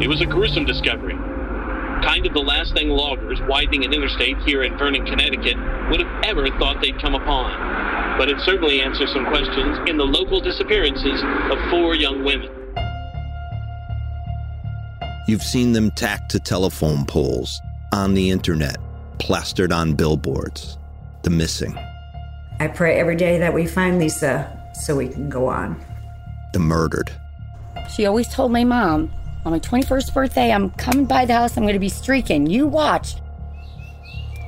It 0.00 0.06
was 0.06 0.20
a 0.20 0.26
gruesome 0.26 0.64
discovery. 0.64 1.16
Kind 2.04 2.24
of 2.24 2.32
the 2.32 2.40
last 2.40 2.72
thing 2.72 2.88
loggers 2.88 3.40
widening 3.48 3.84
an 3.84 3.92
interstate 3.92 4.36
here 4.46 4.62
in 4.62 4.78
Vernon, 4.78 5.04
Connecticut 5.04 5.56
would 5.90 6.00
have 6.00 6.24
ever 6.24 6.46
thought 6.58 6.80
they'd 6.80 7.00
come 7.02 7.16
upon. 7.16 8.16
But 8.16 8.28
it 8.28 8.38
certainly 8.40 8.80
answers 8.80 9.12
some 9.12 9.26
questions 9.26 9.76
in 9.88 9.96
the 9.96 10.04
local 10.04 10.40
disappearances 10.40 11.20
of 11.50 11.58
four 11.70 11.96
young 11.96 12.22
women. 12.22 12.48
You've 15.26 15.42
seen 15.42 15.72
them 15.72 15.90
tacked 15.90 16.30
to 16.30 16.38
telephone 16.38 17.04
poles, 17.04 17.60
on 17.92 18.14
the 18.14 18.30
internet, 18.30 18.76
plastered 19.18 19.72
on 19.72 19.94
billboards. 19.94 20.78
The 21.22 21.30
missing. 21.30 21.76
I 22.60 22.68
pray 22.68 23.00
every 23.00 23.16
day 23.16 23.38
that 23.38 23.52
we 23.52 23.66
find 23.66 23.98
Lisa 23.98 24.56
so 24.74 24.94
we 24.94 25.08
can 25.08 25.28
go 25.28 25.48
on. 25.48 25.84
The 26.52 26.60
murdered. 26.60 27.10
She 27.94 28.06
always 28.06 28.28
told 28.28 28.52
my 28.52 28.62
mom, 28.62 29.12
on 29.48 29.52
my 29.52 29.60
21st 29.60 30.12
birthday, 30.12 30.52
I'm 30.52 30.70
coming 30.72 31.06
by 31.06 31.24
the 31.24 31.32
house, 31.32 31.56
I'm 31.56 31.62
going 31.62 31.72
to 31.72 31.80
be 31.80 31.88
streaking. 31.88 32.46
You 32.46 32.66
watch. 32.66 33.14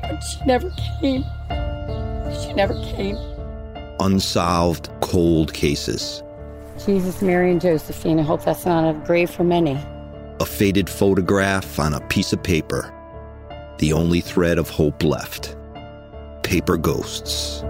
But 0.02 0.20
she 0.20 0.44
never 0.44 0.70
came. 1.00 1.24
She 2.42 2.52
never 2.52 2.74
came. 2.74 3.16
Unsolved, 3.98 4.90
cold 5.00 5.54
cases. 5.54 6.22
Jesus, 6.84 7.22
Mary, 7.22 7.50
and 7.50 7.60
Josephine. 7.62 8.18
I 8.18 8.22
hope 8.22 8.44
that's 8.44 8.66
not 8.66 8.88
a 8.88 8.92
grave 9.06 9.30
for 9.30 9.42
many. 9.42 9.78
A 10.38 10.44
faded 10.44 10.90
photograph 10.90 11.78
on 11.78 11.94
a 11.94 12.00
piece 12.08 12.34
of 12.34 12.42
paper. 12.42 12.92
The 13.78 13.94
only 13.94 14.20
thread 14.20 14.58
of 14.58 14.68
hope 14.68 15.02
left. 15.02 15.56
Paper 16.42 16.76
ghosts. 16.76 17.62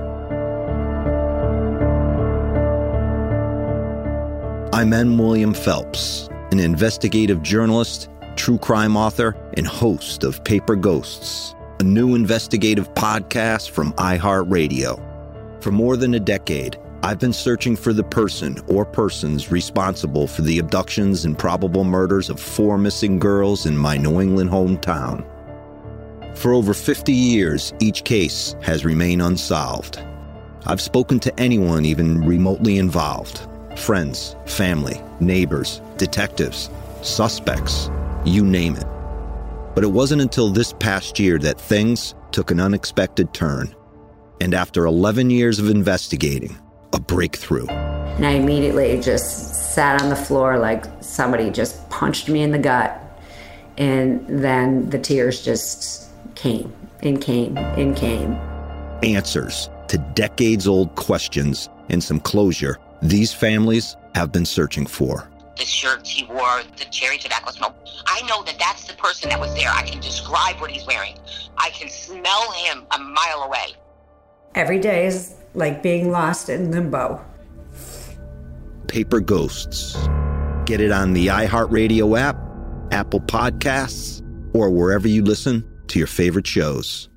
I'm 4.73 4.93
M. 4.93 5.19
William 5.19 5.53
Phelps, 5.53 6.30
an 6.51 6.59
investigative 6.59 7.43
journalist, 7.43 8.09
true 8.37 8.59
crime 8.59 8.97
author, 8.97 9.37
and 9.55 9.67
host 9.67 10.25
of 10.25 10.43
Paper 10.45 10.75
Ghosts, 10.75 11.55
a 11.79 11.85
new 11.85 12.15
investigative 12.15 12.93
podcast 12.95 13.71
from 13.71 13.93
iHeartRadio. 13.95 15.01
For 15.63 15.71
more 15.71 15.97
than 15.97 16.15
a 16.15 16.21
decade, 16.21 16.79
I've 17.03 17.19
been 17.19 17.33
searching 17.33 17.77
for 17.77 17.93
the 17.93 18.05
person 18.05 18.59
or 18.67 18.85
persons 18.85 19.51
responsible 19.51 20.27
for 20.27 20.43
the 20.43 20.59
abductions 20.59 21.25
and 21.25 21.39
probable 21.39 21.85
murders 21.85 22.29
of 22.29 22.41
four 22.41 22.77
missing 22.79 23.19
girls 23.19 23.65
in 23.65 23.77
my 23.77 23.97
New 23.97 24.21
England 24.21 24.51
hometown. 24.51 25.25
For 26.37 26.53
over 26.53 26.75
50 26.75 27.13
years, 27.13 27.73
each 27.81 28.05
case 28.05 28.57
has 28.61 28.85
remained 28.85 29.23
unsolved. 29.23 30.03
I've 30.67 30.81
spoken 30.81 31.21
to 31.21 31.41
anyone 31.41 31.85
even 31.85 32.21
remotely 32.21 32.79
involved 32.79 33.50
friends, 33.77 34.37
family, 34.47 35.01
neighbors, 35.21 35.81
detectives, 35.97 36.71
suspects, 37.03 37.91
you 38.25 38.45
name 38.45 38.77
it. 38.77 38.87
But 39.75 39.85
it 39.85 39.93
wasn't 39.93 40.23
until 40.23 40.51
this 40.51 40.73
past 40.75 41.19
year 41.19 41.39
that 41.39 41.61
things 41.61 42.15
took 42.33 42.51
an 42.51 42.61
unexpected 42.61 43.33
turn. 43.33 43.75
And 44.41 44.55
after 44.55 44.87
11 44.87 45.31
years 45.31 45.59
of 45.59 45.69
investigating, 45.69 46.59
a 46.93 47.01
breakthrough. 47.01 47.67
And 47.69 48.27
I 48.27 48.33
immediately 48.33 49.01
just 49.01 49.75
sat 49.75 50.03
on 50.03 50.09
the 50.09 50.17
floor 50.17 50.59
like 50.59 50.85
somebody 51.01 51.51
just 51.51 51.89
punched 51.91 52.29
me 52.29 52.43
in 52.43 52.51
the 52.51 52.59
gut. 52.59 53.01
And 53.79 54.27
then 54.27 54.91
the 54.91 54.99
tears 54.99 55.45
just 55.45 56.11
came 56.35 56.73
and 57.03 57.21
came 57.21 57.57
and 57.57 57.97
came. 57.97 58.33
Answers 59.03 59.71
to 59.89 59.99
decades 60.15 60.69
old 60.69 60.95
questions 60.97 61.69
and 61.89 62.03
some 62.03 62.21
closure 62.21 62.79
these 63.03 63.33
families 63.33 63.97
have 64.15 64.33
been 64.33 64.45
searching 64.45 64.87
for. 64.87 65.29
The 65.57 65.65
shirts 65.65 66.11
he 66.11 66.25
wore, 66.25 66.63
the 66.79 66.87
cherry 66.87 67.19
tobacco 67.19 67.51
smoke. 67.51 67.77
I 68.07 68.23
know 68.23 68.43
that 68.45 68.59
that's 68.59 68.87
the 68.87 68.95
person 68.95 69.29
that 69.29 69.39
was 69.39 69.53
there. 69.55 69.69
I 69.71 69.83
can 69.83 70.01
describe 70.01 70.59
what 70.61 70.71
he's 70.71 70.87
wearing. 70.87 71.17
I 71.59 71.71
can 71.71 71.91
smell 71.91 72.51
him 72.53 72.85
a 72.91 72.99
mile 72.99 73.43
away. 73.43 73.75
Every 74.55 74.79
day 74.79 75.07
is 75.07 75.35
like 75.55 75.83
being 75.83 76.11
lost 76.11 76.49
in 76.49 76.71
limbo. 76.71 77.23
Paper 78.89 79.21
Ghosts. 79.21 79.97
Get 80.65 80.81
it 80.81 80.93
on 80.93 81.13
the 81.13 81.27
iHeartRadio 81.27 82.19
app, 82.19 82.37
Apple 82.91 83.21
Podcasts, 83.21 84.23
or 84.55 84.71
wherever 84.71 85.07
you 85.07 85.23
listen 85.23 85.69
to 85.89 85.99
your 85.99 86.09
favorite 86.09 86.47
shows. 86.47 87.10